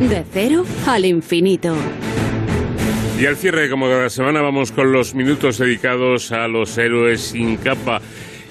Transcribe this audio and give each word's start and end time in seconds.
De 0.00 0.24
cero 0.32 0.64
al 0.86 1.04
infinito. 1.04 1.76
Y 3.20 3.26
al 3.26 3.36
cierre, 3.36 3.68
como 3.68 3.86
cada 3.86 4.08
semana, 4.08 4.40
vamos 4.40 4.72
con 4.72 4.92
los 4.92 5.14
minutos 5.14 5.58
dedicados 5.58 6.32
a 6.32 6.48
los 6.48 6.78
héroes 6.78 7.20
sin 7.20 7.58
capa 7.58 8.00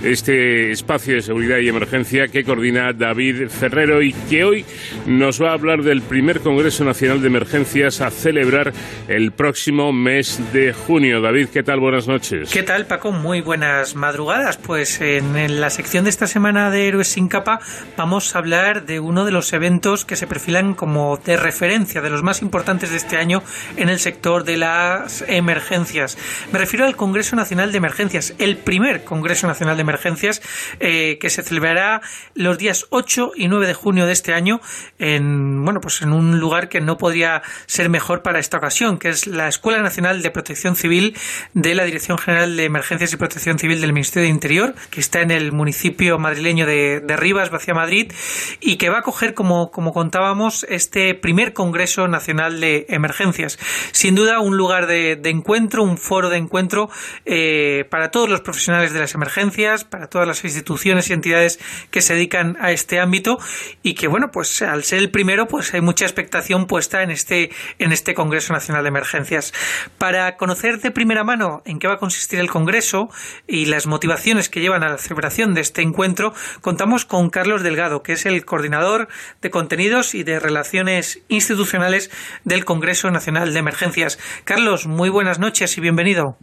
este 0.03 0.71
espacio 0.71 1.15
de 1.15 1.21
seguridad 1.21 1.57
y 1.57 1.67
emergencia 1.67 2.27
que 2.27 2.43
coordina 2.43 2.93
David 2.93 3.49
Ferrero 3.49 4.01
y 4.01 4.13
que 4.13 4.43
hoy 4.43 4.65
nos 5.05 5.41
va 5.41 5.49
a 5.49 5.53
hablar 5.53 5.83
del 5.83 6.01
primer 6.01 6.39
Congreso 6.39 6.85
Nacional 6.85 7.21
de 7.21 7.27
Emergencias 7.27 7.99
a 8.01 8.09
celebrar 8.09 8.71
el 9.07 9.31
próximo 9.31 9.91
mes 9.91 10.39
de 10.53 10.73
junio. 10.73 11.21
David, 11.21 11.49
¿qué 11.51 11.63
tal? 11.63 11.79
Buenas 11.79 12.07
noches. 12.07 12.49
¿Qué 12.51 12.63
tal, 12.63 12.85
Paco? 12.85 13.11
Muy 13.11 13.41
buenas 13.41 13.95
madrugadas. 13.95 14.57
Pues 14.57 15.01
en 15.01 15.59
la 15.59 15.69
sección 15.69 16.05
de 16.05 16.11
esta 16.11 16.27
semana 16.27 16.71
de 16.71 16.87
Héroes 16.87 17.09
sin 17.09 17.27
capa 17.27 17.59
vamos 17.97 18.35
a 18.35 18.39
hablar 18.39 18.85
de 18.85 18.99
uno 18.99 19.25
de 19.25 19.31
los 19.31 19.51
eventos 19.51 20.05
que 20.05 20.15
se 20.15 20.27
perfilan 20.27 20.75
como 20.75 21.17
de 21.17 21.35
referencia, 21.35 22.01
de 22.01 22.09
los 22.09 22.23
más 22.23 22.41
importantes 22.41 22.91
de 22.91 22.97
este 22.97 23.17
año 23.17 23.43
en 23.75 23.89
el 23.89 23.99
sector 23.99 24.45
de 24.45 24.57
las 24.57 25.25
emergencias. 25.27 26.17
Me 26.53 26.59
refiero 26.59 26.85
al 26.85 26.95
Congreso 26.95 27.35
Nacional 27.35 27.71
de 27.71 27.77
Emergencias, 27.79 28.33
el 28.39 28.57
primer 28.57 29.03
Congreso 29.03 29.45
Nacional 29.45 29.75
de 29.75 29.81
Emergencias 29.81 29.88
emergencias 29.89 30.41
eh, 30.79 31.17
que 31.19 31.29
se 31.29 31.43
celebrará 31.43 32.01
los 32.35 32.57
días 32.57 32.85
8 32.89 33.31
y 33.35 33.47
9 33.47 33.67
de 33.67 33.73
junio 33.73 34.05
de 34.05 34.13
este 34.13 34.33
año 34.33 34.61
en 34.97 35.63
bueno 35.65 35.81
pues 35.81 36.01
en 36.01 36.13
un 36.13 36.39
lugar 36.39 36.69
que 36.69 36.81
no 36.81 36.97
podría 36.97 37.41
ser 37.65 37.89
mejor 37.89 38.21
para 38.21 38.39
esta 38.39 38.57
ocasión 38.57 38.97
que 38.97 39.09
es 39.09 39.27
la 39.27 39.47
Escuela 39.47 39.81
Nacional 39.81 40.21
de 40.21 40.31
Protección 40.31 40.75
Civil 40.75 41.17
de 41.53 41.75
la 41.75 41.83
Dirección 41.83 42.17
General 42.17 42.55
de 42.55 42.65
Emergencias 42.65 43.13
y 43.13 43.17
Protección 43.17 43.59
Civil 43.59 43.81
del 43.81 43.93
Ministerio 43.93 44.27
de 44.27 44.33
Interior 44.33 44.75
que 44.89 44.99
está 44.99 45.21
en 45.21 45.31
el 45.31 45.51
municipio 45.51 46.19
madrileño 46.19 46.65
de, 46.65 46.99
de 46.99 47.17
Rivas, 47.17 47.49
Vacía 47.49 47.73
Madrid 47.73 48.11
y 48.59 48.77
que 48.77 48.89
va 48.89 48.97
a 48.97 48.99
acoger 48.99 49.33
como, 49.33 49.71
como 49.71 49.93
contábamos 49.93 50.65
este 50.69 51.13
primer 51.15 51.53
Congreso 51.53 52.07
Nacional 52.07 52.59
de 52.59 52.85
Emergencias. 52.89 53.59
Sin 53.91 54.15
duda 54.15 54.39
un 54.39 54.57
lugar 54.57 54.87
de, 54.87 55.19
encuentro 55.25 55.83
un 55.83 55.97
foro 55.97 56.29
de 56.29 56.37
encuentro 56.37 56.89
eh, 57.25 57.85
para 57.89 58.11
todos 58.11 58.29
los 58.29 58.41
profesionales 58.41 58.93
de 58.93 58.99
las 58.99 59.13
emergencias 59.13 59.78
para 59.83 60.07
todas 60.07 60.27
las 60.27 60.43
instituciones 60.43 61.09
y 61.09 61.13
entidades 61.13 61.59
que 61.91 62.01
se 62.01 62.13
dedican 62.13 62.57
a 62.59 62.71
este 62.71 62.99
ámbito 62.99 63.37
y 63.83 63.93
que 63.93 64.07
bueno 64.07 64.31
pues 64.31 64.61
al 64.61 64.83
ser 64.83 64.99
el 64.99 65.11
primero 65.11 65.47
pues 65.47 65.73
hay 65.73 65.81
mucha 65.81 66.05
expectación 66.05 66.67
puesta 66.67 67.03
en 67.03 67.11
este 67.11 67.51
en 67.77 67.91
este 67.91 68.13
Congreso 68.13 68.53
Nacional 68.53 68.83
de 68.83 68.89
Emergencias. 68.89 69.53
Para 69.97 70.37
conocer 70.37 70.79
de 70.79 70.91
primera 70.91 71.23
mano 71.23 71.61
en 71.65 71.79
qué 71.79 71.87
va 71.87 71.95
a 71.95 71.99
consistir 71.99 72.39
el 72.39 72.49
Congreso 72.49 73.09
y 73.47 73.65
las 73.65 73.87
motivaciones 73.87 74.49
que 74.49 74.61
llevan 74.61 74.83
a 74.83 74.89
la 74.89 74.97
celebración 74.97 75.53
de 75.53 75.61
este 75.61 75.81
encuentro 75.81 76.33
contamos 76.61 77.05
con 77.05 77.29
Carlos 77.29 77.63
Delgado 77.63 78.03
que 78.03 78.13
es 78.13 78.25
el 78.25 78.45
coordinador 78.45 79.07
de 79.41 79.49
contenidos 79.49 80.15
y 80.15 80.23
de 80.23 80.39
relaciones 80.39 81.21
institucionales 81.27 82.11
del 82.43 82.65
Congreso 82.65 83.11
Nacional 83.11 83.53
de 83.53 83.59
Emergencias. 83.59 84.19
Carlos 84.43 84.87
muy 84.87 85.09
buenas 85.09 85.39
noches 85.39 85.77
y 85.77 85.81
bienvenido 85.81 86.37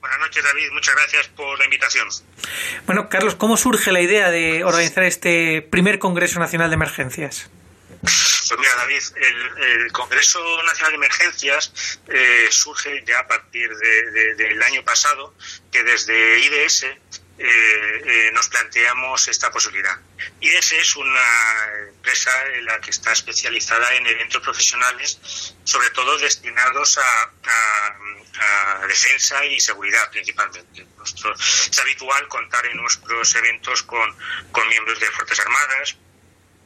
Buenas 0.00 0.18
noches, 0.18 0.42
David. 0.42 0.70
Muchas 0.72 0.94
gracias 0.94 1.28
por 1.28 1.58
la 1.58 1.64
invitación. 1.64 2.08
Bueno, 2.86 3.08
Carlos, 3.08 3.34
¿cómo 3.34 3.56
surge 3.56 3.92
la 3.92 4.00
idea 4.00 4.30
de 4.30 4.64
organizar 4.64 5.04
este 5.04 5.62
primer 5.62 5.98
Congreso 5.98 6.40
Nacional 6.40 6.70
de 6.70 6.74
Emergencias? 6.74 7.50
Pues 8.00 8.58
mira, 8.58 8.74
David, 8.76 9.02
el, 9.16 9.92
Congreso 9.92 10.40
Nacional 10.64 10.92
de 10.92 10.96
Emergencias 10.96 12.00
eh, 12.08 12.48
surge 12.50 13.04
ya 13.06 13.20
a 13.20 13.26
partir 13.26 13.68
del 14.36 14.62
año 14.62 14.82
pasado, 14.82 15.34
que 15.70 15.84
desde 15.84 16.38
IDS 16.40 16.86
nos 18.32 18.48
planteamos 18.48 19.28
esta 19.28 19.50
posibilidad. 19.50 19.98
IDS 20.40 20.72
es 20.72 20.96
una 20.96 21.22
empresa 21.88 22.30
en 22.54 22.64
la 22.66 22.80
que 22.80 22.90
está 22.90 23.12
especializada 23.12 23.94
en 23.94 24.06
eventos 24.06 24.42
profesionales, 24.42 25.54
sobre 25.64 25.90
todo 25.90 26.18
destinados 26.18 26.98
a, 26.98 27.32
defensa 28.86 29.44
y 29.44 29.60
seguridad 29.60 30.10
principalmente. 30.10 30.86
es 31.04 31.78
habitual 31.78 32.26
contar 32.28 32.64
en 32.66 32.76
nuestros 32.78 33.34
eventos 33.34 33.82
con, 33.82 34.16
con 34.50 34.66
miembros 34.68 34.98
de 34.98 35.06
Fuerzas 35.10 35.40
Armadas, 35.40 35.96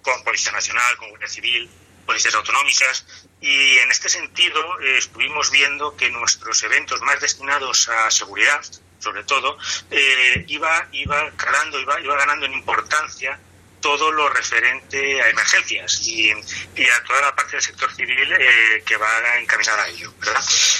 con 0.02 0.22
Policía 0.22 0.52
Nacional, 0.52 0.96
con 0.96 1.08
Guardia 1.08 1.28
Civil, 1.28 1.68
policías 2.04 2.34
autonómicas 2.34 3.04
y 3.40 3.78
en 3.78 3.90
este 3.90 4.08
sentido 4.08 4.80
eh, 4.80 4.98
estuvimos 4.98 5.50
viendo 5.50 5.96
que 5.96 6.10
nuestros 6.10 6.62
eventos 6.62 7.00
más 7.02 7.20
destinados 7.20 7.88
a 7.88 8.10
seguridad 8.10 8.64
sobre 9.04 9.24
todo, 9.24 9.58
eh, 9.90 10.44
iba, 10.48 10.88
iba 10.92 11.30
calando, 11.36 11.78
iba, 11.78 12.00
iba 12.00 12.16
ganando 12.16 12.46
en 12.46 12.54
importancia 12.54 13.38
todo 13.80 14.10
lo 14.10 14.30
referente 14.30 15.20
a 15.20 15.28
emergencias 15.28 16.00
y, 16.08 16.32
a 16.32 17.04
toda 17.06 17.20
la 17.20 17.36
parte 17.36 17.52
del 17.52 17.60
sector 17.60 17.94
civil 17.94 18.32
eh, 18.32 18.82
que 18.86 18.96
va 18.96 19.38
encaminada 19.38 19.82
a 19.82 19.88
ello. 19.88 20.14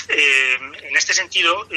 Eh, 0.08 0.58
en 0.88 0.96
este 0.96 1.12
sentido, 1.12 1.68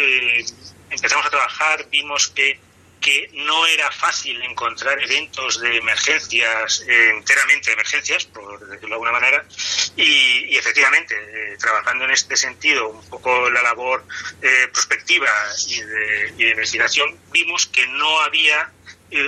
empezamos 0.89 1.25
a 1.25 1.29
trabajar, 1.29 1.85
vimos 1.89 2.29
que 2.29 2.59
que 2.99 3.29
no 3.33 3.65
era 3.67 3.91
fácil 3.91 4.41
encontrar 4.41 5.01
eventos 5.01 5.59
de 5.61 5.77
emergencias, 5.77 6.83
eh, 6.87 7.09
enteramente 7.11 7.67
de 7.67 7.73
emergencias, 7.73 8.25
por 8.25 8.59
decirlo 8.59 8.87
de 8.87 8.93
alguna 8.93 9.11
manera, 9.11 9.45
y, 9.95 10.55
efectivamente, 10.57 11.15
eh, 11.15 11.57
trabajando 11.57 12.05
en 12.05 12.11
este 12.11 12.35
sentido, 12.35 12.89
un 12.89 13.09
poco 13.09 13.49
la 13.49 13.61
labor 13.61 14.03
eh, 14.41 14.67
prospectiva 14.71 15.29
y 15.67 15.81
de, 15.81 16.49
investigación, 16.49 17.17
vimos 17.31 17.67
que 17.67 17.85
no 17.87 18.19
había 18.21 18.71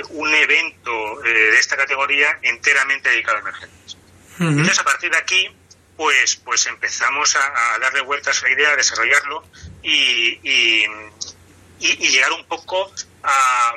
un 0.10 0.34
evento 0.36 1.22
de 1.22 1.58
esta 1.58 1.78
categoría 1.78 2.38
enteramente 2.42 3.10
dedicado 3.10 3.38
a 3.38 3.40
emergencias. 3.40 3.98
Entonces, 4.38 4.78
a 4.78 4.84
partir 4.84 5.10
de 5.10 5.18
aquí, 5.18 5.50
pues, 5.96 6.36
pues 6.36 6.66
empezamos 6.68 7.36
a, 7.38 7.80
darle 7.80 8.02
vueltas 8.02 8.42
a 8.42 8.48
la 8.48 8.52
idea, 8.52 8.72
a 8.72 8.76
desarrollarlo 8.76 9.46
y, 9.82 10.40
y, 10.44 10.86
y 11.80 12.10
llegar 12.10 12.34
un 12.34 12.46
poco 12.46 12.92
a, 13.24 13.74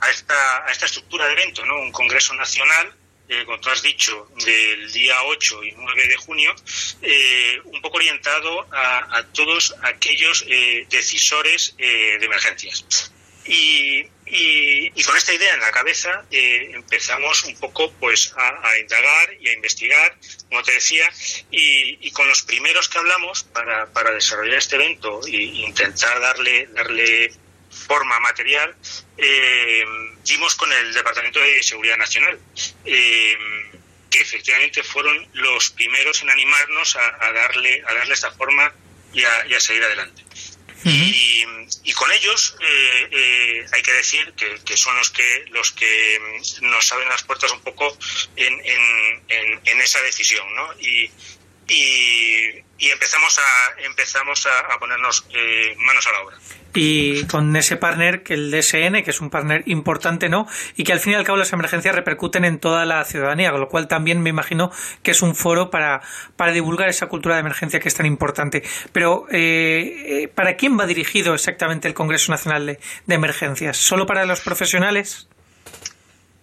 a, 0.00 0.10
esta, 0.10 0.66
a 0.66 0.70
esta 0.70 0.86
estructura 0.86 1.26
de 1.26 1.32
evento, 1.32 1.64
¿no? 1.64 1.80
Un 1.80 1.92
congreso 1.92 2.34
nacional 2.34 2.94
eh, 3.32 3.44
como 3.46 3.58
tú 3.60 3.70
has 3.70 3.82
dicho, 3.82 4.28
del 4.44 4.92
día 4.92 5.22
8 5.22 5.64
y 5.64 5.72
9 5.72 6.08
de 6.08 6.16
junio, 6.16 6.54
eh, 7.00 7.60
un 7.64 7.80
poco 7.80 7.96
orientado 7.96 8.66
a, 8.72 9.18
a 9.18 9.26
todos 9.32 9.74
aquellos 9.82 10.44
eh, 10.48 10.86
decisores 10.90 11.74
eh, 11.78 12.18
de 12.18 12.26
emergencias. 12.26 13.10
Y, 13.44 14.00
y, 14.26 14.92
y, 14.94 15.02
con 15.02 15.16
esta 15.16 15.32
idea 15.32 15.54
en 15.54 15.60
la 15.60 15.72
cabeza 15.72 16.24
empezamos 16.30 17.42
un 17.42 17.56
poco 17.56 17.92
pues 17.94 18.32
a, 18.36 18.68
a, 18.68 18.78
indagar 18.78 19.34
y 19.40 19.48
a 19.48 19.52
investigar, 19.54 20.16
como 20.48 20.62
te 20.62 20.72
decía, 20.72 21.10
y, 21.50 22.06
y 22.06 22.10
con 22.12 22.28
los 22.28 22.42
primeros 22.42 22.88
que 22.88 22.98
hablamos 22.98 23.42
para, 23.42 23.86
para 23.92 24.12
desarrollar 24.12 24.58
este 24.58 24.76
evento 24.76 25.20
e 25.26 25.42
intentar 25.42 26.20
darle, 26.20 26.68
darle 26.68 27.32
forma 27.72 28.20
material, 28.20 28.74
eh, 29.16 29.84
dimos 30.24 30.54
con 30.54 30.72
el 30.72 30.92
Departamento 30.92 31.40
de 31.40 31.62
Seguridad 31.62 31.96
Nacional, 31.96 32.38
eh, 32.84 33.36
que 34.10 34.20
efectivamente 34.20 34.82
fueron 34.82 35.26
los 35.34 35.70
primeros 35.70 36.22
en 36.22 36.30
animarnos 36.30 36.96
a, 36.96 37.32
darle, 37.32 37.82
a 37.86 37.94
darle 37.94 38.14
esta 38.14 38.30
forma 38.32 38.72
y 39.12 39.24
a, 39.24 39.60
seguir 39.60 39.82
adelante. 39.84 40.22
y, 40.84 41.92
con 41.92 42.10
ellos 42.10 42.56
eh, 42.60 43.66
hay 43.72 43.82
que 43.82 43.92
decir 43.92 44.32
que, 44.34 44.76
son 44.76 44.96
los 44.96 45.10
que 45.10 45.44
los 45.50 45.70
que 45.72 46.18
nos 46.62 46.90
abren 46.92 47.08
las 47.08 47.22
puertas 47.22 47.52
un 47.52 47.60
poco 47.60 47.96
en, 48.34 48.60
en, 49.28 49.80
esa 49.80 50.00
decisión, 50.02 50.52
¿no? 50.54 50.74
Y, 50.80 51.10
y, 51.68 52.90
empezamos 52.90 53.38
a 53.38 53.82
empezamos 53.82 54.46
a, 54.46 54.78
ponernos 54.78 55.26
manos 55.76 56.06
a 56.06 56.12
la 56.12 56.20
obra 56.22 56.38
y 56.74 57.24
con 57.26 57.54
ese 57.56 57.76
partner 57.76 58.22
que 58.22 58.34
el 58.34 58.50
DSN, 58.50 59.02
que 59.02 59.10
es 59.10 59.20
un 59.20 59.30
partner 59.30 59.62
importante, 59.66 60.28
¿no? 60.28 60.46
Y 60.76 60.84
que 60.84 60.92
al 60.92 61.00
fin 61.00 61.12
y 61.12 61.16
al 61.16 61.24
cabo 61.24 61.36
las 61.38 61.52
emergencias 61.52 61.94
repercuten 61.94 62.44
en 62.44 62.58
toda 62.58 62.84
la 62.84 63.04
ciudadanía, 63.04 63.50
con 63.50 63.60
lo 63.60 63.68
cual 63.68 63.88
también 63.88 64.22
me 64.22 64.30
imagino 64.30 64.70
que 65.02 65.10
es 65.10 65.22
un 65.22 65.34
foro 65.34 65.70
para, 65.70 66.00
para 66.36 66.52
divulgar 66.52 66.88
esa 66.88 67.06
cultura 67.06 67.34
de 67.34 67.40
emergencia 67.40 67.80
que 67.80 67.88
es 67.88 67.94
tan 67.94 68.06
importante. 68.06 68.62
Pero, 68.92 69.26
eh, 69.30 70.22
eh 70.24 70.28
¿para 70.28 70.56
quién 70.56 70.78
va 70.78 70.86
dirigido 70.86 71.34
exactamente 71.34 71.88
el 71.88 71.94
Congreso 71.94 72.32
Nacional 72.32 72.66
de, 72.66 73.14
Emergencias? 73.14 73.76
¿Solo 73.76 74.06
para 74.06 74.24
los 74.24 74.40
profesionales? 74.40 75.28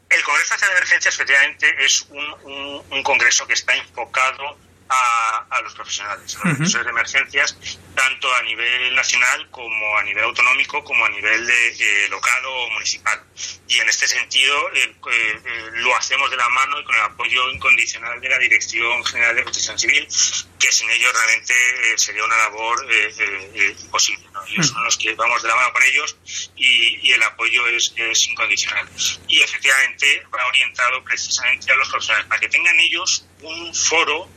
El 0.09 0.23
Congreso 0.23 0.53
Nacional 0.53 0.75
de 0.75 0.77
Emergencias, 0.77 1.15
efectivamente, 1.15 1.67
es 1.83 2.07
un, 2.11 2.81
un 2.89 3.03
congreso 3.03 3.47
que 3.47 3.53
está 3.53 3.75
enfocado 3.75 4.57
a, 4.89 5.61
los 5.61 5.73
profesionales, 5.73 6.35
a 6.35 6.47
los 6.47 6.57
profesores 6.57 6.85
de 6.85 6.91
emergencias, 6.91 7.57
tanto 7.95 8.33
a 8.33 8.41
nivel 8.43 8.95
nacional 8.95 9.47
como 9.51 9.97
a 9.97 10.03
nivel 10.03 10.23
autonómico, 10.23 10.83
como 10.83 11.05
a 11.05 11.09
nivel 11.09 11.45
de, 11.45 11.67
eh, 11.69 12.09
local 12.09 12.45
o 12.45 12.69
municipal. 12.71 13.21
Y 13.67 13.79
en 13.79 13.87
este 13.87 14.07
sentido 14.07 14.73
eh, 14.73 14.95
eh, 15.11 15.69
lo 15.73 15.95
hacemos 15.95 16.31
de 16.31 16.37
la 16.37 16.49
mano 16.49 16.79
y 16.79 16.83
con 16.83 16.95
el 16.95 17.01
apoyo 17.01 17.49
incondicional 17.51 18.19
de 18.19 18.29
la 18.29 18.39
Dirección 18.39 19.03
General 19.05 19.35
de 19.35 19.43
Protección 19.43 19.77
Civil, 19.77 20.07
que 20.59 20.71
sin 20.71 20.89
ellos 20.89 21.13
realmente 21.13 21.53
sería 21.97 22.23
una 22.23 22.37
labor 22.37 22.87
imposible. 23.79 24.25
Ellos 24.47 24.67
son 24.67 24.83
los 24.83 24.97
que 24.97 25.13
vamos 25.13 25.41
de 25.43 25.49
la 25.49 25.55
mano 25.55 25.71
con 25.71 25.83
ellos 25.83 26.17
y, 26.55 27.07
y 27.07 27.11
el 27.11 27.21
apoyo 27.23 27.67
es, 27.67 27.93
es, 27.95 28.27
incondicional. 28.27 28.87
Y 29.27 29.41
efectivamente 29.41 30.23
va 30.33 30.45
orientado 30.47 31.03
precisamente 31.03 31.71
a 31.71 31.75
los 31.75 31.89
profesionales, 31.89 32.27
para 32.27 32.39
que 32.39 32.49
tengan 32.49 32.79
ellos 32.79 33.25
un 33.41 33.73
foro 33.73 34.29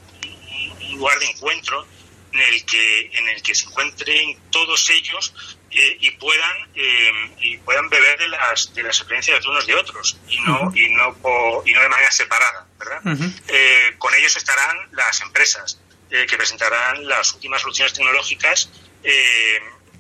lugar 1.03 1.19
de 1.19 1.27
encuentro 1.27 1.87
en 2.33 2.41
el 2.41 2.65
que 2.65 3.11
en 3.13 3.29
el 3.29 3.43
que 3.43 3.55
se 3.55 3.67
encuentren 3.67 4.39
todos 4.51 4.89
ellos 4.91 5.35
eh, 5.71 5.97
y 6.01 6.11
puedan 6.13 6.57
y 7.41 7.57
puedan 7.59 7.89
beber 7.89 8.19
de 8.19 8.29
las 8.29 8.73
de 8.73 8.83
las 8.83 8.99
experiencias 8.99 9.43
de 9.43 9.51
unos 9.51 9.67
de 9.67 9.75
otros 9.75 10.17
y 10.29 10.39
no 10.41 10.73
y 10.75 10.89
no 10.91 11.15
y 11.67 11.73
no 11.73 11.81
de 11.83 11.89
manera 11.89 12.11
separada 12.11 12.67
verdad 12.79 13.03
con 13.99 14.15
ellos 14.15 14.37
estarán 14.37 14.77
las 14.93 15.21
empresas 15.21 15.79
que 16.09 16.37
presentarán 16.37 17.07
las 17.07 17.35
últimas 17.35 17.61
soluciones 17.61 17.93
tecnológicas 17.93 18.71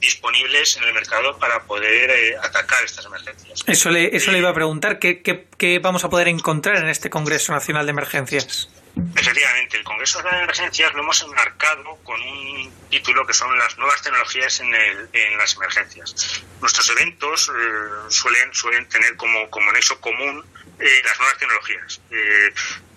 disponibles 0.02 0.76
en 0.76 0.82
el 0.82 0.92
mercado 0.92 1.38
para 1.38 1.62
poder 1.62 2.10
eh, 2.10 2.36
atacar 2.36 2.84
estas 2.84 3.06
emergencias. 3.06 3.62
Eso 3.66 3.88
le, 3.88 4.14
eso 4.14 4.32
le 4.32 4.38
iba 4.38 4.50
a 4.50 4.54
preguntar, 4.54 4.98
¿qué, 4.98 5.22
¿qué, 5.22 5.78
vamos 5.78 6.04
a 6.04 6.10
poder 6.10 6.28
encontrar 6.28 6.76
en 6.76 6.88
este 6.88 7.08
Congreso 7.08 7.52
Nacional 7.52 7.86
de 7.86 7.90
Emergencias? 7.90 8.68
Efectivamente, 8.94 9.78
el 9.78 9.84
Congreso 9.84 10.22
de 10.22 10.28
Emergencias 10.30 10.92
lo 10.92 11.02
hemos 11.02 11.22
enmarcado 11.22 11.96
con 12.04 12.20
un 12.20 12.72
título 12.90 13.26
que 13.26 13.32
son 13.32 13.56
las 13.58 13.78
nuevas 13.78 14.02
tecnologías 14.02 14.60
en, 14.60 14.74
el, 14.74 15.08
en 15.12 15.38
las 15.38 15.56
emergencias. 15.56 16.42
Nuestros 16.60 16.90
eventos 16.90 17.48
eh, 17.48 17.52
suelen, 18.08 18.88
tener 18.88 19.16
como, 19.16 19.48
como 19.48 19.72
nexo 19.72 19.98
común 20.00 20.44
eh, 20.78 21.02
las 21.04 21.18
nuevas 21.18 21.38
tecnologías. 21.38 22.00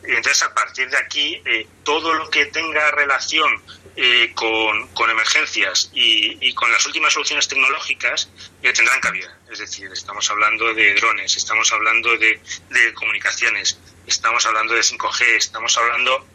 Entonces, 0.07 0.43
a 0.43 0.53
partir 0.53 0.89
de 0.89 0.97
aquí, 0.97 1.41
todo 1.83 2.13
lo 2.13 2.29
que 2.29 2.45
tenga 2.47 2.91
relación 2.91 3.61
eh, 3.97 4.33
con, 4.35 5.09
emergencias 5.09 5.89
y, 5.93 6.53
con 6.53 6.69
las 6.69 6.85
últimas 6.85 7.13
soluciones 7.13 7.47
tecnológicas 7.47 8.29
eh, 8.61 8.73
tendrán 8.73 8.99
cabida. 8.99 9.39
Es 9.49 9.59
decir, 9.59 9.89
estamos 9.89 10.29
hablando 10.29 10.73
de 10.73 10.95
drones, 10.95 11.37
estamos 11.37 11.71
hablando 11.71 12.17
de, 12.17 12.41
comunicaciones, 12.93 13.79
estamos 14.05 14.45
hablando 14.45 14.73
de 14.73 14.81
5G, 14.81 15.37
estamos 15.37 15.77
hablando 15.77 16.27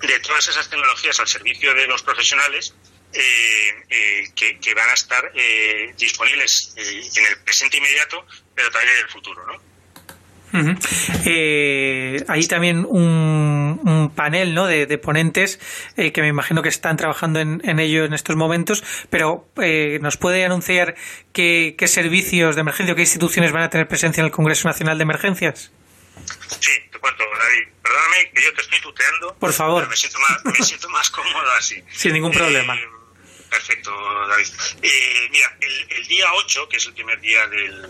de 0.00 0.18
todas 0.20 0.48
esas 0.48 0.68
tecnologías 0.68 1.20
al 1.20 1.28
servicio 1.28 1.72
de 1.72 1.86
los 1.86 2.02
profesionales 2.02 2.74
eh, 3.12 4.32
que, 4.34 4.74
van 4.74 4.90
a 4.90 4.94
estar 4.94 5.32
disponibles 5.96 6.72
en 6.76 7.26
el 7.26 7.38
presente 7.44 7.76
inmediato, 7.76 8.26
pero 8.56 8.72
también 8.72 8.96
en 8.96 9.02
el 9.04 9.08
futuro, 9.08 9.46
¿no? 9.46 9.77
Eh, 11.24 12.24
hay 12.26 12.46
también 12.46 12.86
un, 12.88 14.12
panel 14.14 14.54
¿no? 14.54 14.66
de, 14.66 14.98
ponentes 14.98 15.60
eh, 15.96 16.12
que 16.12 16.22
me 16.22 16.28
imagino 16.28 16.62
que 16.62 16.68
están 16.68 16.96
trabajando 16.96 17.40
en, 17.40 17.78
ello 17.78 18.04
en 18.04 18.14
estos 18.14 18.36
momentos, 18.36 18.82
pero 19.10 19.48
eh, 19.62 19.98
¿nos 20.00 20.16
puede 20.16 20.44
anunciar 20.44 20.96
qué, 21.32 21.76
servicios 21.86 22.54
de 22.54 22.60
emergencia 22.62 22.92
o 22.92 22.96
qué 22.96 23.02
instituciones 23.02 23.52
van 23.52 23.62
a 23.62 23.70
tener 23.70 23.88
presencia 23.88 24.20
en 24.20 24.26
el 24.26 24.32
Congreso 24.32 24.68
Nacional 24.68 24.98
de 24.98 25.02
Emergencias? 25.02 25.72
Sí, 26.60 26.72
te 26.90 26.98
cuento, 26.98 27.24
David. 27.24 27.68
Perdóname 27.82 28.30
que 28.34 28.42
yo 28.42 28.52
te 28.52 28.60
estoy 28.62 28.80
tuteando. 28.80 29.34
Por 29.38 29.52
favor. 29.52 29.88
Me 29.88 29.96
siento, 29.96 30.18
más, 30.18 30.44
me 30.44 30.64
siento 30.64 30.88
más 30.90 31.10
cómodo 31.10 31.50
así. 31.56 31.82
Sin 31.92 32.12
ningún 32.12 32.32
problema. 32.32 32.74
Eh, 32.74 32.88
perfecto, 33.48 33.90
David. 34.28 34.48
mira, 35.30 35.56
el, 35.60 35.96
el, 35.96 36.06
día 36.06 36.26
8, 36.44 36.68
que 36.68 36.76
es 36.76 36.86
el 36.86 36.94
primer 36.94 37.20
día 37.20 37.46
del, 37.46 37.86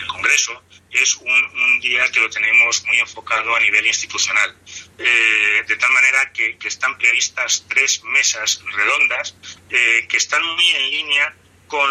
del 0.00 0.08
Congreso, 0.08 0.62
es 0.90 1.16
un, 1.16 1.80
día 1.80 2.10
que 2.10 2.20
lo 2.20 2.28
tenemos 2.28 2.84
muy 2.84 2.98
enfocado 2.98 3.54
a 3.54 3.60
nivel 3.60 3.86
institucional, 3.86 4.54
eh, 4.98 5.62
de 5.66 5.76
tal 5.76 5.90
manera 5.92 6.32
que, 6.32 6.58
están 6.64 6.98
previstas 6.98 7.64
tres 7.68 8.02
mesas 8.04 8.62
redondas 8.76 9.34
eh, 9.70 10.06
que 10.08 10.16
están 10.16 10.44
muy 10.44 10.66
en 10.66 10.90
línea 10.90 11.34
con, 11.68 11.90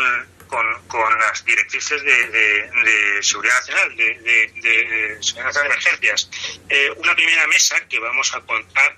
las 1.20 1.46
directrices 1.46 2.04
de, 2.04 3.20
seguridad 3.22 3.56
nacional, 3.60 3.96
de, 3.96 5.18
seguridad 5.22 5.46
nacional 5.46 5.70
de 5.70 5.76
emergencias. 5.76 6.30
Eh, 6.70 6.92
una 6.98 7.16
primera 7.16 7.48
mesa 7.48 7.88
que 7.88 8.00
vamos 8.00 8.34
a 8.34 8.42
contar, 8.42 8.98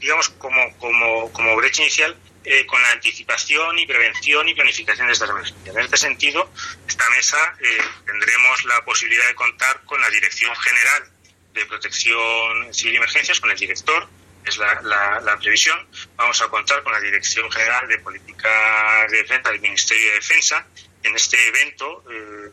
digamos, 0.00 0.28
como, 0.30 0.78
como, 0.78 1.32
como 1.32 1.56
brecha 1.56 1.82
inicial, 1.82 2.16
eh, 2.48 2.64
con 2.64 2.80
la 2.80 2.92
anticipación 2.92 3.76
y 3.76 3.86
prevención 3.86 4.46
y 4.46 4.54
planificación 4.54 5.08
de 5.08 5.14
estas 5.14 5.30
emergencias. 5.30 5.74
En 5.74 5.82
este 5.82 5.96
sentido, 5.96 6.48
esta 6.86 7.10
mesa 7.10 7.56
eh, 7.58 7.78
tendremos 8.06 8.64
la 8.66 8.84
posibilidad 8.84 9.26
de 9.26 9.34
contar 9.34 9.82
con 9.84 10.00
la 10.00 10.08
Dirección 10.10 10.54
General 10.54 11.10
de 11.54 11.66
Protección 11.66 12.72
Civil 12.72 12.94
y 12.94 12.96
Emergencias, 12.98 13.40
con 13.40 13.50
el 13.50 13.58
director, 13.58 14.08
es 14.44 14.58
la, 14.58 15.36
previsión. 15.40 15.88
Vamos 16.14 16.40
a 16.40 16.46
contar 16.46 16.84
con 16.84 16.92
la 16.92 17.00
Dirección 17.00 17.50
General 17.50 17.88
de 17.88 17.98
Política 17.98 19.08
de 19.10 19.16
Defensa 19.24 19.50
del 19.50 19.60
Ministerio 19.60 20.06
de 20.10 20.14
Defensa. 20.14 20.64
En 21.02 21.16
este 21.16 21.48
evento, 21.48 22.04
eh, 22.08 22.52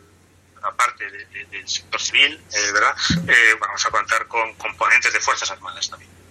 aparte 0.63 1.05
del 1.51 1.69
sector 1.69 2.01
civil, 2.01 2.41
¿verdad? 2.73 2.95
vamos 3.59 3.85
a 3.85 3.91
contar 3.91 4.27
con 4.27 4.55
componentes 4.55 5.13
de 5.13 5.19
Fuerzas 5.19 5.51
Armadas 5.51 5.87
también. 5.87 6.22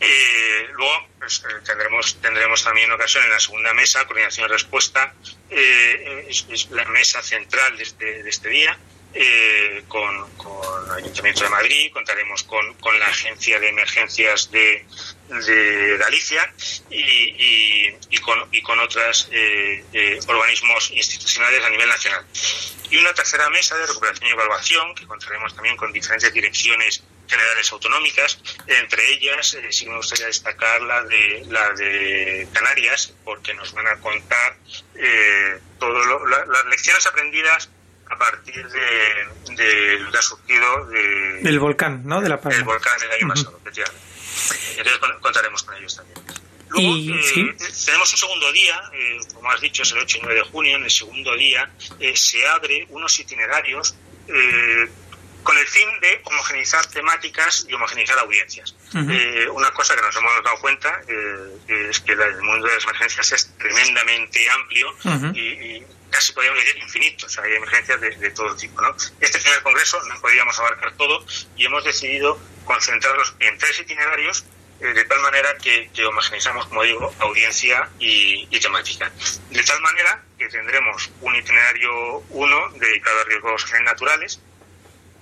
Eh, 0.00 0.68
luego 0.74 1.08
pues, 1.18 1.42
eh, 1.48 1.60
tendremos 1.64 2.20
tendremos 2.20 2.62
también 2.64 2.90
ocasión 2.92 3.24
en 3.24 3.30
la 3.30 3.40
segunda 3.40 3.72
mesa, 3.74 4.04
coordinación 4.04 4.48
y 4.48 4.52
respuesta, 4.52 5.14
eh, 5.50 6.26
es, 6.28 6.70
la 6.70 6.84
mesa 6.86 7.22
central 7.22 7.76
de 7.76 7.82
este, 7.82 8.22
de 8.22 8.28
este 8.28 8.48
día. 8.48 8.76
con, 9.88 10.30
con, 10.38 10.86
el 10.86 11.04
Ayuntamiento 11.04 11.44
de 11.44 11.50
Madrid, 11.50 11.92
contaremos 11.92 12.42
con, 12.44 12.74
con 12.80 12.98
la 12.98 13.08
Agencia 13.08 13.60
de 13.60 13.68
Emergencias 13.68 14.50
de, 14.50 14.86
de 15.28 15.98
Galicia 15.98 16.50
y, 16.88 17.92
y, 18.08 18.18
con, 18.18 18.48
y 18.50 18.62
con 18.62 18.80
otros 18.80 19.28
organismos 20.26 20.90
institucionales 20.92 21.62
a 21.62 21.68
nivel 21.68 21.88
nacional. 21.88 22.24
Y 22.90 22.96
una 22.96 23.12
tercera 23.12 23.50
mesa 23.50 23.76
de 23.76 23.86
recuperación 23.86 24.30
y 24.30 24.32
evaluación, 24.32 24.94
que 24.94 25.06
contaremos 25.06 25.54
también 25.54 25.76
con 25.76 25.92
diferentes 25.92 26.32
direcciones 26.32 27.02
generales 27.28 27.72
autonómicas, 27.72 28.38
entre 28.66 29.12
ellas 29.12 29.54
eh, 29.54 29.68
sí 29.70 29.86
me 29.86 29.96
gustaría 29.96 30.26
destacar 30.26 30.82
la 30.82 31.02
de, 31.04 31.46
la 31.48 31.72
de 31.72 32.48
Canarias, 32.52 33.14
porque 33.24 33.54
nos 33.54 33.72
van 33.72 33.86
a 33.86 33.96
contar 33.96 34.56
eh, 34.94 35.58
todo 35.78 36.26
las 36.26 36.66
lecciones 36.66 37.06
aprendidas 37.06 37.70
a 38.10 38.18
partir 38.18 38.68
de, 38.68 39.54
de 39.54 39.98
lo 40.00 40.10
que 40.10 40.18
ha 40.18 40.22
surgido 40.22 40.86
del 40.86 41.58
volcán, 41.58 42.02
¿no? 42.04 42.20
De 42.20 42.28
la 42.28 42.36
Del 42.36 42.64
volcán 42.64 42.98
el 43.02 43.10
año 43.10 43.28
pasado, 43.28 43.58
efectivamente. 43.62 44.00
Entonces 44.76 45.00
contaremos 45.20 45.62
con 45.62 45.76
ellos 45.76 45.96
también. 45.96 46.18
Luego, 46.72 46.96
eh, 46.96 47.56
tenemos 47.84 48.12
un 48.12 48.18
segundo 48.18 48.50
día, 48.52 48.82
eh, 48.94 49.18
como 49.34 49.50
has 49.50 49.60
dicho, 49.60 49.82
es 49.82 49.92
el 49.92 49.98
8 49.98 50.18
y 50.18 50.20
9 50.22 50.34
de 50.34 50.42
junio. 50.50 50.76
En 50.76 50.84
el 50.84 50.90
segundo 50.90 51.36
día 51.36 51.70
eh, 52.00 52.12
se 52.16 52.46
abre 52.46 52.86
unos 52.90 53.18
itinerarios 53.18 53.94
con 55.42 55.56
el 55.58 55.66
fin 55.66 55.88
de 56.00 56.20
homogeneizar 56.24 56.86
temáticas 56.86 57.66
y 57.68 57.74
homogeneizar 57.74 58.18
audiencias. 58.18 58.74
Eh, 58.94 59.48
una 59.50 59.70
cosa 59.72 59.94
que 59.94 60.02
nos 60.02 60.14
hemos 60.16 60.32
dado 60.44 60.58
cuenta 60.58 61.00
eh, 61.08 61.88
es 61.90 62.00
que 62.00 62.12
el 62.12 62.42
mundo 62.42 62.66
de 62.66 62.74
las 62.74 62.84
emergencias 62.84 63.32
es 63.32 63.58
tremendamente 63.58 64.48
amplio 64.50 64.94
y, 65.34 65.82
casi 66.10 66.32
podríamos 66.32 66.62
decir 66.62 66.82
infinito. 66.82 67.26
O 67.26 67.28
sea, 67.28 67.44
hay 67.44 67.54
emergencias 67.54 68.00
de, 68.00 68.30
todo 68.30 68.54
tipo. 68.54 68.80
¿no? 68.80 68.94
Este 69.20 69.40
primer 69.40 69.62
congreso 69.62 69.98
no 70.04 70.20
podíamos 70.20 70.58
abarcar 70.58 70.92
todo 70.96 71.24
y 71.56 71.64
hemos 71.64 71.84
decidido 71.84 72.38
concentrarlos 72.64 73.34
en 73.40 73.58
tres 73.58 73.80
itinerarios 73.80 74.44
eh, 74.80 74.92
de 74.92 75.04
tal 75.04 75.20
manera 75.20 75.56
que, 75.58 75.90
homogeneizamos, 76.04 76.66
como 76.66 76.82
digo, 76.82 77.14
audiencia 77.20 77.88
y, 77.98 78.46
y, 78.50 78.60
temática. 78.60 79.10
De 79.50 79.62
tal 79.62 79.80
manera 79.80 80.22
que 80.38 80.48
tendremos 80.48 81.10
un 81.20 81.34
itinerario 81.36 82.18
1 82.30 82.70
dedicado 82.78 83.20
a 83.20 83.24
riesgos 83.24 83.72
naturales, 83.82 84.40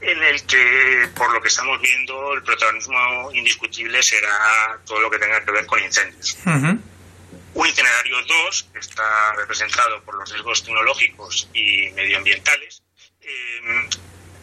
en 0.00 0.22
el 0.22 0.46
que, 0.46 1.08
por 1.14 1.32
lo 1.32 1.40
que 1.40 1.48
estamos 1.48 1.80
viendo, 1.80 2.32
el 2.34 2.42
protagonismo 2.42 3.30
indiscutible 3.32 4.02
será 4.02 4.78
todo 4.86 5.00
lo 5.00 5.10
que 5.10 5.18
tenga 5.18 5.44
que 5.44 5.50
ver 5.50 5.66
con 5.66 5.82
incendios. 5.82 6.38
Un 7.52 7.66
itinerario 7.66 8.16
2 8.46 8.68
está 8.74 9.32
representado 9.34 10.02
por 10.02 10.14
los 10.14 10.30
riesgos 10.30 10.64
tecnológicos 10.64 11.48
y 11.52 11.90
medioambientales. 11.90 12.82
Eh, 13.20 13.88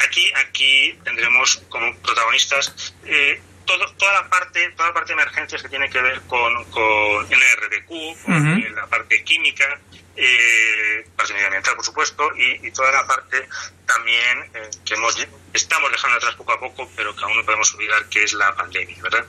aquí, 0.05 0.31
aquí 0.35 0.99
tendremos 1.03 1.63
como 1.69 1.95
protagonistas 1.97 2.93
eh, 3.05 3.41
todo, 3.65 3.91
toda 3.93 4.21
la 4.21 4.29
parte 4.29 4.71
toda 4.71 4.89
la 4.89 4.93
parte 4.93 5.13
de 5.13 5.21
emergencias 5.21 5.61
que 5.61 5.69
tiene 5.69 5.89
que 5.89 6.01
ver 6.01 6.21
con, 6.21 6.63
con 6.65 7.27
NRDQ, 7.27 8.23
con 8.23 8.75
la 8.75 8.87
parte 8.87 9.23
química, 9.23 9.79
eh, 10.15 11.05
parte 11.15 11.33
medioambiental, 11.33 11.75
por 11.75 11.85
supuesto, 11.85 12.31
y, 12.35 12.71
toda 12.71 12.91
la 12.91 13.05
parte 13.05 13.47
también 13.87 14.51
eh, 14.53 14.69
que 14.85 14.93
hemos, 14.93 15.17
estamos 15.53 15.91
dejando 15.91 16.17
atrás 16.17 16.35
poco 16.35 16.51
a 16.51 16.59
poco, 16.59 16.91
pero 16.95 17.15
que 17.15 17.23
aún 17.23 17.37
no 17.37 17.45
podemos 17.45 17.73
olvidar 17.73 18.07
que 18.09 18.23
es 18.23 18.33
la 18.33 18.53
pandemia, 18.55 19.01
¿verdad? 19.01 19.25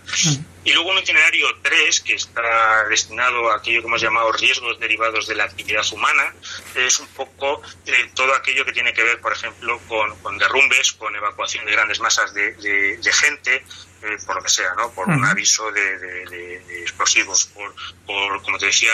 Y 0.65 0.73
luego 0.73 0.91
un 0.91 0.99
itinerario 0.99 1.47
3 1.63 2.01
que 2.01 2.15
está 2.15 2.85
destinado 2.91 3.51
a 3.51 3.57
aquello 3.57 3.81
que 3.81 3.87
hemos 3.87 4.03
llamado 4.03 4.33
riesgos 4.33 4.79
derivados 4.79 5.27
de 5.29 5.37
la 5.37 5.45
actividad 5.45 5.85
humana, 5.93 6.35
es 6.75 6.99
un 6.99 7.07
poco 7.09 7.63
eh, 7.87 8.11
todo 8.15 8.35
aquello 8.35 8.65
que 8.65 8.73
tiene 8.73 8.93
que 8.93 9.03
ver, 9.03 9.21
por 9.21 9.33
ejemplo, 9.33 9.81
con, 9.89 10.37
derrumbes, 10.37 10.93
con 10.93 11.15
evacuación 11.15 11.65
de 11.65 11.73
grandes 11.73 12.01
masas 12.01 12.35
de, 12.35 12.53
de, 12.55 13.13
gente, 13.13 13.65
eh, 14.03 14.17
por 14.27 14.37
lo 14.37 14.43
que 14.43 14.51
sea, 14.51 14.75
¿no? 14.75 14.93
Por 14.93 15.09
un 15.09 15.25
aviso 15.25 15.71
de, 15.71 15.99
de 15.99 16.83
explosivos, 16.83 17.47
por, 17.47 17.75
por, 18.05 18.43
como 18.43 18.59
te 18.59 18.67
decía, 18.67 18.93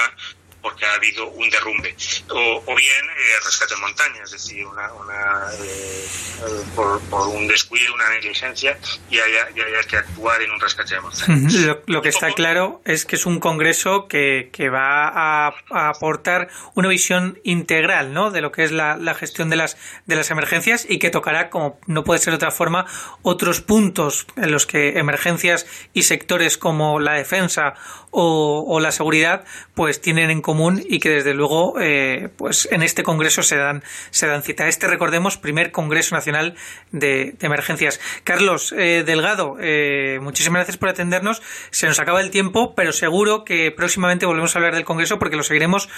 porque 0.64 0.86
ha 0.86 0.94
habido 0.94 1.28
un 1.28 1.50
derrumbe. 1.50 1.94
O, 2.30 2.74
bien 2.74 3.04
eh, 3.10 3.44
rescate 3.44 3.74
en 3.74 3.80
montaña, 3.80 4.24
es 4.24 4.30
decir, 4.30 4.64
una, 4.66 4.88
eh, 5.60 6.08
por, 6.74 7.28
un 7.28 7.46
descuido, 7.46 7.94
una 7.94 8.10
negligencia 8.10 8.76
y 9.10 9.18
haya, 9.18 9.48
que 9.88 9.96
actuar 9.96 10.42
en 10.42 10.50
un 10.50 10.60
rescate 10.60 10.94
de 10.94 11.00
montaña. 11.00 11.76
Lo, 11.86 12.02
que 12.02 12.08
está 12.08 12.30
claro 12.32 12.80
es 12.84 13.04
que 13.04 13.16
es 13.16 13.26
un 13.26 13.40
congreso 13.40 14.08
que, 14.08 14.50
va 14.72 15.08
a, 15.08 15.54
aportar 15.70 16.48
una 16.74 16.88
visión 16.88 17.38
integral 17.44 18.12
¿no? 18.12 18.30
de 18.30 18.40
lo 18.40 18.52
que 18.52 18.64
es 18.64 18.72
la, 18.72 19.14
gestión 19.14 19.50
de 19.50 19.56
las, 19.56 19.76
de 20.06 20.16
las 20.16 20.30
emergencias 20.30 20.86
y 20.88 20.98
que 20.98 21.10
tocará, 21.10 21.50
como 21.50 21.78
no 21.86 22.04
puede 22.04 22.20
ser 22.20 22.32
de 22.32 22.36
otra 22.36 22.50
forma, 22.50 22.86
otros 23.22 23.60
puntos 23.60 24.26
en 24.36 24.50
los 24.50 24.66
que 24.66 24.98
emergencias 24.98 25.66
y 25.92 26.02
sectores 26.02 26.58
como 26.58 27.00
la 27.00 27.14
defensa 27.14 27.74
o, 28.10 28.80
la 28.80 28.92
seguridad 28.92 29.44
pues 29.74 30.00
tienen 30.00 30.30
en 30.30 30.40
común 30.40 30.82
y 30.86 31.00
que 31.00 31.10
desde 31.10 31.34
luego 31.34 31.80
eh, 31.80 32.28
pues 32.36 32.68
en 32.70 32.82
este 32.82 33.02
congreso 33.02 33.42
se 33.42 33.56
dan 33.56 33.82
se 34.10 34.26
dan 34.26 34.42
cita 34.42 34.68
este 34.68 34.86
recordemos 34.86 35.36
primer 35.36 35.72
congreso 35.72 36.14
nacional 36.14 36.33
de, 36.92 37.34
emergencias. 37.40 38.00
Carlos 38.24 38.74
eh, 38.76 39.02
Delgado 39.04 39.56
eh, 39.60 40.18
muchísimas 40.20 40.58
gracias 40.58 40.76
por 40.76 40.88
atendernos. 40.88 41.42
Se 41.70 41.86
nos 41.86 41.98
acaba 42.00 42.20
el 42.20 42.30
tiempo 42.30 42.74
pero 42.74 42.92
seguro 42.92 43.44
que 43.44 43.70
próximamente 43.70 44.26
volvemos 44.26 44.54
a 44.54 44.58
hablar 44.58 44.74
del 44.74 44.84
congreso 44.84 45.18
porque 45.18 45.36
lo 45.36 45.42
seguiremos 45.42 45.88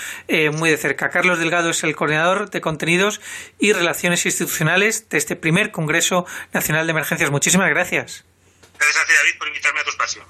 muy 0.52 0.70
de 0.70 0.76
cerca. 0.76 1.10
Carlos 1.10 1.38
Delgado 1.38 1.70
es 1.70 1.82
el 1.84 1.96
coordinador 1.96 2.50
de 2.50 2.60
contenidos 2.60 3.20
y 3.58 3.72
relaciones 3.72 4.24
institucionales 4.26 5.08
de 5.08 5.18
este 5.18 5.36
primer 5.36 5.70
congreso 5.70 6.26
nacional 6.52 6.86
de 6.86 6.92
emergencias. 6.92 7.30
Muchísimas 7.30 7.68
gracias 7.70 8.24
Gracias 8.78 9.18
David, 9.18 9.38
por 9.38 9.48
invitarme 9.48 9.80
a 9.80 9.84
tu 9.84 9.90
espacio. 9.90 10.24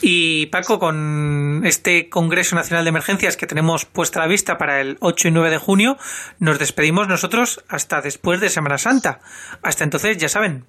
Y 0.00 0.46
Paco, 0.46 0.78
con 0.78 1.62
este 1.64 2.08
Congreso 2.08 2.56
Nacional 2.56 2.84
de 2.84 2.88
Emergencias 2.88 3.36
que 3.36 3.46
tenemos 3.46 3.84
puesta 3.84 4.18
a 4.18 4.22
la 4.22 4.28
vista 4.28 4.58
para 4.58 4.80
el 4.80 4.96
8 5.00 5.28
y 5.28 5.30
9 5.30 5.50
de 5.50 5.58
junio, 5.58 5.98
nos 6.38 6.58
despedimos 6.58 7.08
nosotros 7.08 7.64
hasta 7.68 8.00
después 8.00 8.40
de 8.40 8.48
Semana 8.48 8.78
Santa. 8.78 9.20
Hasta 9.62 9.84
entonces, 9.84 10.16
ya 10.16 10.28
saben, 10.28 10.58